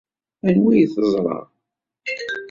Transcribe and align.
Anwa 0.47 0.71
ay 0.73 0.85
teẓra? 0.93 1.37